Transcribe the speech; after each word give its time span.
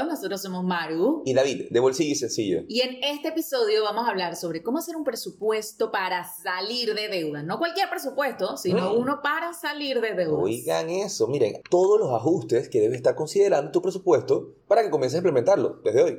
Todos, 0.00 0.12
nosotros 0.14 0.42
somos 0.42 0.64
Maru. 0.64 1.22
Y 1.24 1.34
David, 1.34 1.66
de 1.70 1.80
Bolsillo 1.80 2.12
y 2.12 2.14
Sencillo. 2.14 2.62
Y 2.68 2.80
en 2.80 3.02
este 3.02 3.28
episodio 3.28 3.82
vamos 3.84 4.06
a 4.06 4.10
hablar 4.10 4.36
sobre 4.36 4.62
cómo 4.62 4.78
hacer 4.78 4.96
un 4.96 5.04
presupuesto 5.04 5.90
para 5.90 6.24
salir 6.24 6.94
de 6.94 7.08
deudas. 7.08 7.44
No 7.44 7.58
cualquier 7.58 7.88
presupuesto, 7.90 8.56
sino 8.56 8.92
Mm. 8.94 8.98
uno 8.98 9.20
para 9.22 9.52
salir 9.52 10.00
de 10.00 10.14
deudas. 10.14 10.42
Oigan 10.42 10.90
eso, 10.90 11.26
miren, 11.28 11.60
todos 11.70 11.98
los 12.00 12.10
ajustes 12.12 12.68
que 12.68 12.80
debes 12.80 12.96
estar 12.96 13.14
considerando 13.14 13.70
tu 13.70 13.82
presupuesto 13.82 14.54
para 14.66 14.82
que 14.82 14.90
comiences 14.90 15.16
a 15.16 15.18
implementarlo 15.18 15.80
desde 15.84 16.02
hoy. 16.02 16.18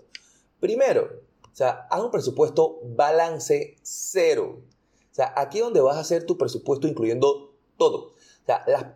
Primero, 0.61 1.11
o 1.43 1.57
sea, 1.57 1.87
haz 1.91 2.01
un 2.01 2.11
presupuesto 2.11 2.81
balance 2.85 3.77
cero. 3.83 4.61
O 5.11 5.15
sea, 5.15 5.33
aquí 5.37 5.59
donde 5.59 5.81
vas 5.81 5.97
a 5.97 6.01
hacer 6.01 6.25
tu 6.25 6.39
presupuesto 6.39 6.87
incluyendo 6.87 7.55
todo. 7.77 8.15
O 8.43 8.47
sea, 8.47 8.65
las, 8.67 8.87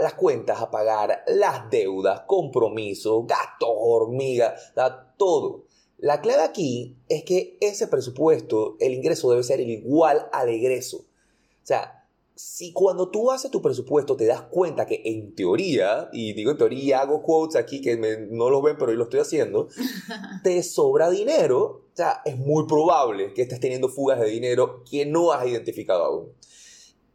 las 0.00 0.14
cuentas 0.14 0.60
a 0.60 0.70
pagar, 0.70 1.24
las 1.26 1.70
deudas, 1.70 2.22
compromisos, 2.26 3.26
gastos, 3.26 3.68
hormiga, 3.70 4.54
o 4.56 4.74
sea, 4.74 5.14
todo. 5.16 5.64
La 5.98 6.20
clave 6.20 6.42
aquí 6.42 6.96
es 7.08 7.24
que 7.24 7.58
ese 7.60 7.88
presupuesto, 7.88 8.76
el 8.78 8.94
ingreso 8.94 9.30
debe 9.30 9.42
ser 9.42 9.60
igual 9.60 10.28
al 10.32 10.48
egreso. 10.48 10.98
O 10.98 11.66
sea, 11.68 11.97
si 12.40 12.72
cuando 12.72 13.08
tú 13.10 13.32
haces 13.32 13.50
tu 13.50 13.60
presupuesto 13.60 14.16
te 14.16 14.24
das 14.24 14.42
cuenta 14.42 14.86
que 14.86 15.02
en 15.04 15.34
teoría, 15.34 16.08
y 16.12 16.34
digo 16.34 16.52
en 16.52 16.56
teoría, 16.58 17.00
hago 17.00 17.20
quotes 17.20 17.56
aquí 17.56 17.80
que 17.80 17.96
me- 17.96 18.16
no 18.30 18.48
los 18.48 18.62
ven, 18.62 18.76
pero 18.78 18.92
yo 18.92 18.96
lo 18.96 19.04
estoy 19.04 19.18
haciendo, 19.18 19.66
te 20.44 20.62
sobra 20.62 21.10
dinero, 21.10 21.62
o 21.92 21.96
sea, 21.96 22.22
es 22.24 22.36
muy 22.38 22.64
probable 22.68 23.34
que 23.34 23.42
estés 23.42 23.58
teniendo 23.58 23.88
fugas 23.88 24.20
de 24.20 24.26
dinero 24.28 24.84
que 24.88 25.04
no 25.04 25.32
has 25.32 25.48
identificado 25.48 26.04
aún. 26.04 26.32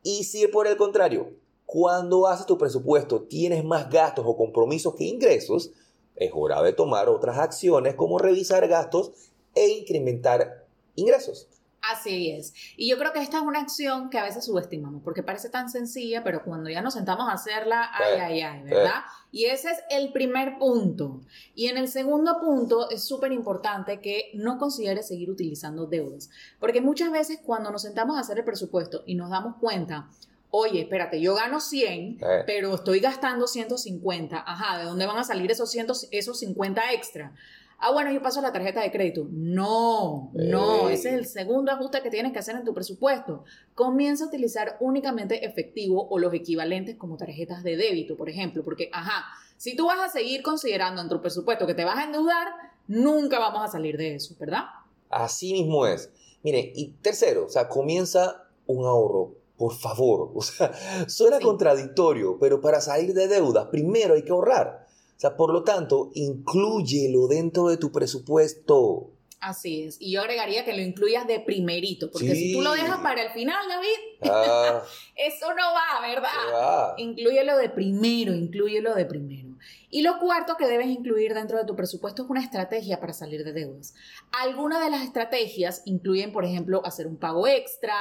Y 0.03 0.25
si 0.25 0.45
por 0.47 0.67
el 0.67 0.75
contrario, 0.75 1.31
cuando 1.65 2.27
haces 2.27 2.45
tu 2.45 2.57
presupuesto 2.57 3.21
tienes 3.21 3.63
más 3.63 3.89
gastos 3.89 4.25
o 4.27 4.35
compromisos 4.35 4.93
que 4.95 5.05
ingresos, 5.05 5.71
es 6.17 6.31
hora 6.35 6.61
de 6.61 6.73
tomar 6.73 7.07
otras 7.07 7.37
acciones 7.37 7.95
como 7.95 8.19
revisar 8.19 8.67
gastos 8.67 9.13
e 9.55 9.69
incrementar 9.69 10.65
ingresos. 10.95 11.47
Así 11.91 12.31
es. 12.31 12.53
Y 12.77 12.89
yo 12.89 12.97
creo 12.97 13.11
que 13.11 13.19
esta 13.19 13.37
es 13.37 13.43
una 13.43 13.59
acción 13.59 14.09
que 14.09 14.17
a 14.17 14.23
veces 14.23 14.45
subestimamos, 14.45 15.01
porque 15.03 15.21
parece 15.21 15.49
tan 15.49 15.69
sencilla, 15.69 16.23
pero 16.23 16.43
cuando 16.43 16.69
ya 16.69 16.81
nos 16.81 16.93
sentamos 16.93 17.27
a 17.29 17.33
hacerla, 17.33 17.91
ay, 17.93 18.13
Eh, 18.17 18.21
ay, 18.21 18.41
ay, 18.41 18.63
¿verdad? 18.63 19.01
Y 19.31 19.45
ese 19.45 19.71
es 19.71 19.79
el 19.89 20.13
primer 20.13 20.57
punto. 20.59 21.21
Y 21.55 21.67
en 21.67 21.77
el 21.77 21.87
segundo 21.89 22.39
punto 22.39 22.89
es 22.89 23.03
súper 23.03 23.31
importante 23.33 23.99
que 23.99 24.31
no 24.33 24.57
consideres 24.57 25.07
seguir 25.07 25.29
utilizando 25.29 25.85
deudas, 25.85 26.29
porque 26.59 26.79
muchas 26.81 27.11
veces 27.11 27.39
cuando 27.43 27.69
nos 27.71 27.81
sentamos 27.81 28.15
a 28.15 28.21
hacer 28.21 28.37
el 28.37 28.45
presupuesto 28.45 29.03
y 29.05 29.15
nos 29.15 29.29
damos 29.29 29.57
cuenta, 29.57 30.07
oye, 30.51 30.81
espérate, 30.83 31.19
yo 31.19 31.33
gano 31.35 31.59
100, 31.59 32.19
Eh, 32.21 32.43
pero 32.45 32.75
estoy 32.75 32.99
gastando 32.99 33.47
150. 33.47 34.37
Ajá, 34.45 34.77
¿de 34.77 34.85
dónde 34.85 35.05
van 35.05 35.17
a 35.17 35.23
salir 35.23 35.51
esos, 35.51 35.69
100, 35.71 35.87
esos 36.11 36.39
50 36.39 36.93
extra? 36.93 37.33
Ah, 37.85 37.91
bueno, 37.91 38.11
yo 38.11 38.21
paso 38.21 38.39
la 38.41 38.53
tarjeta 38.53 38.81
de 38.81 38.91
crédito. 38.91 39.27
No, 39.29 40.31
no, 40.33 40.87
ese 40.89 41.09
es 41.09 41.15
el 41.15 41.25
segundo 41.25 41.69
ajuste 41.73 42.01
que 42.01 42.09
tienes 42.09 42.31
que 42.31 42.39
hacer 42.39 42.55
en 42.55 42.63
tu 42.63 42.73
presupuesto. 42.73 43.43
Comienza 43.75 44.23
a 44.23 44.27
utilizar 44.27 44.77
únicamente 44.79 45.45
efectivo 45.45 46.07
o 46.09 46.17
los 46.17 46.33
equivalentes 46.33 46.95
como 46.95 47.17
tarjetas 47.17 47.61
de 47.61 47.75
débito, 47.75 48.15
por 48.15 48.29
ejemplo, 48.29 48.63
porque, 48.63 48.89
ajá, 48.93 49.25
si 49.57 49.75
tú 49.75 49.87
vas 49.87 49.99
a 49.99 50.07
seguir 50.07 50.41
considerando 50.43 51.01
en 51.01 51.09
tu 51.09 51.19
presupuesto 51.19 51.67
que 51.67 51.73
te 51.73 51.83
vas 51.83 51.97
a 51.97 52.05
endeudar, 52.05 52.47
nunca 52.87 53.37
vamos 53.39 53.61
a 53.63 53.67
salir 53.67 53.97
de 53.97 54.15
eso, 54.15 54.33
¿verdad? 54.39 54.63
Así 55.09 55.51
mismo 55.51 55.85
es. 55.85 56.09
Miren, 56.41 56.71
y 56.75 56.93
tercero, 57.01 57.45
o 57.47 57.49
sea, 57.49 57.67
comienza 57.67 58.45
un 58.65 58.85
ahorro, 58.85 59.35
por 59.57 59.73
favor. 59.73 60.31
O 60.35 60.41
sea, 60.41 60.71
suena 61.09 61.37
Sí. 61.39 61.43
contradictorio, 61.43 62.37
pero 62.39 62.61
para 62.61 62.79
salir 62.79 63.13
de 63.13 63.27
deudas, 63.27 63.67
primero 63.67 64.13
hay 64.13 64.23
que 64.23 64.31
ahorrar. 64.31 64.82
Sea, 65.23 65.37
por 65.37 65.53
lo 65.53 65.63
tanto, 65.63 66.11
inclúyelo 66.15 67.27
dentro 67.29 67.69
de 67.69 67.77
tu 67.77 67.93
presupuesto. 67.93 69.11
Así 69.39 69.83
es. 69.83 69.95
Y 70.01 70.11
yo 70.11 70.19
agregaría 70.19 70.65
que 70.65 70.73
lo 70.73 70.81
incluyas 70.81 71.25
de 71.27 71.39
primerito, 71.39 72.11
porque 72.11 72.35
si 72.35 72.51
tú 72.51 72.61
lo 72.61 72.73
dejas 72.73 72.99
para 72.99 73.21
el 73.23 73.31
final, 73.31 73.65
David, 73.69 74.29
Ah, 74.29 74.81
eso 75.15 75.47
no 75.53 75.63
va, 75.73 76.05
¿verdad? 76.05 76.29
se 76.45 76.51
va. 76.51 76.93
Inclúyelo 76.97 77.57
de 77.57 77.69
primero, 77.69 78.33
inclúyelo 78.33 78.95
de 78.95 79.05
primero. 79.05 79.55
Y 79.89 80.01
lo 80.01 80.19
cuarto 80.19 80.57
que 80.57 80.67
debes 80.67 80.87
incluir 80.87 81.33
dentro 81.33 81.57
de 81.57 81.63
tu 81.63 81.77
presupuesto 81.77 82.23
es 82.23 82.29
una 82.29 82.41
estrategia 82.43 82.99
para 82.99 83.13
salir 83.13 83.45
de 83.45 83.53
deudas. 83.53 83.93
Algunas 84.33 84.83
de 84.83 84.89
las 84.91 85.03
estrategias 85.03 85.83
incluyen, 85.85 86.33
por 86.33 86.43
ejemplo, 86.43 86.85
hacer 86.85 87.07
un 87.07 87.15
pago 87.15 87.47
extra, 87.47 87.95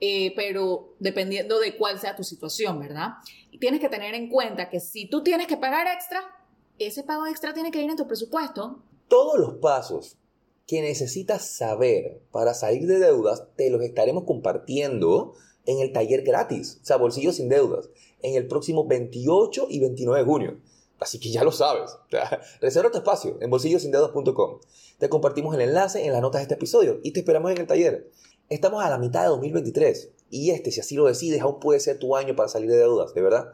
eh, 0.00 0.34
pero 0.36 0.94
dependiendo 0.98 1.60
de 1.60 1.78
cuál 1.78 1.98
sea 1.98 2.14
tu 2.14 2.24
situación, 2.24 2.78
¿verdad? 2.78 3.14
Y 3.50 3.58
tienes 3.58 3.80
que 3.80 3.88
tener 3.88 4.14
en 4.14 4.28
cuenta 4.28 4.68
que 4.68 4.80
si 4.80 5.08
tú 5.08 5.22
tienes 5.22 5.46
que 5.46 5.56
pagar 5.56 5.86
extra, 5.86 6.20
ese 6.78 7.02
pago 7.02 7.26
extra 7.26 7.54
tiene 7.54 7.70
que 7.70 7.82
ir 7.82 7.90
en 7.90 7.96
tu 7.96 8.06
presupuesto. 8.06 8.78
Todos 9.08 9.38
los 9.38 9.54
pasos 9.54 10.16
que 10.66 10.82
necesitas 10.82 11.46
saber 11.46 12.20
para 12.30 12.54
salir 12.54 12.86
de 12.86 12.98
deudas 12.98 13.44
te 13.56 13.70
los 13.70 13.82
estaremos 13.82 14.24
compartiendo 14.24 15.34
en 15.64 15.80
el 15.80 15.92
taller 15.92 16.22
gratis, 16.22 16.78
o 16.82 16.84
sea, 16.86 16.96
Bolsillos 16.96 17.36
sin 17.36 17.48
Deudas, 17.48 17.90
en 18.22 18.34
el 18.34 18.46
próximo 18.46 18.86
28 18.86 19.66
y 19.70 19.80
29 19.80 20.20
de 20.20 20.26
junio. 20.26 20.60
Así 20.98 21.20
que 21.20 21.30
ya 21.30 21.44
lo 21.44 21.52
sabes. 21.52 21.96
Reserva 22.60 22.90
tu 22.90 22.98
espacio 22.98 23.38
en 23.40 23.50
bolsillosindeudas.com. 23.50 24.60
Te 24.98 25.08
compartimos 25.08 25.54
el 25.54 25.60
enlace 25.60 26.04
en 26.04 26.12
las 26.12 26.22
notas 26.22 26.40
de 26.40 26.42
este 26.44 26.54
episodio 26.54 27.00
y 27.02 27.12
te 27.12 27.20
esperamos 27.20 27.50
en 27.52 27.58
el 27.58 27.66
taller. 27.66 28.10
Estamos 28.48 28.82
a 28.82 28.90
la 28.90 28.98
mitad 28.98 29.22
de 29.22 29.28
2023 29.28 30.10
y 30.30 30.50
este, 30.50 30.72
si 30.72 30.80
así 30.80 30.96
lo 30.96 31.06
decides, 31.06 31.40
aún 31.40 31.60
puede 31.60 31.80
ser 31.80 31.98
tu 31.98 32.16
año 32.16 32.34
para 32.34 32.48
salir 32.48 32.70
de 32.70 32.78
deudas, 32.78 33.14
de 33.14 33.22
verdad. 33.22 33.52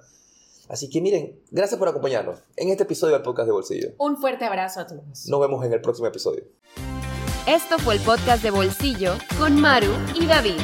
Así 0.68 0.88
que 0.88 1.00
miren, 1.00 1.40
gracias 1.50 1.78
por 1.78 1.88
acompañarnos 1.88 2.38
en 2.56 2.70
este 2.70 2.84
episodio 2.84 3.14
del 3.14 3.22
podcast 3.22 3.46
de 3.46 3.52
Bolsillo. 3.52 3.88
Un 3.98 4.16
fuerte 4.16 4.44
abrazo 4.44 4.80
a 4.80 4.86
todos. 4.86 5.26
Nos 5.28 5.40
vemos 5.40 5.64
en 5.64 5.72
el 5.72 5.80
próximo 5.80 6.08
episodio. 6.08 6.44
Esto 7.46 7.78
fue 7.78 7.96
el 7.96 8.00
podcast 8.00 8.42
de 8.42 8.50
Bolsillo 8.50 9.14
con 9.38 9.60
Maru 9.60 9.92
y 10.14 10.26
David. 10.26 10.60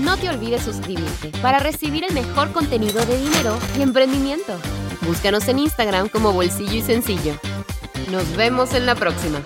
No 0.00 0.16
te 0.16 0.28
olvides 0.28 0.62
suscribirte 0.62 1.30
para 1.42 1.58
recibir 1.58 2.04
el 2.04 2.14
mejor 2.14 2.52
contenido 2.52 3.04
de 3.04 3.18
dinero 3.18 3.58
y 3.78 3.82
emprendimiento. 3.82 4.54
Búscanos 5.06 5.46
en 5.48 5.58
Instagram 5.58 6.08
como 6.08 6.32
Bolsillo 6.32 6.74
y 6.74 6.82
Sencillo. 6.82 7.34
Nos 8.10 8.36
vemos 8.36 8.72
en 8.74 8.86
la 8.86 8.94
próxima. 8.94 9.42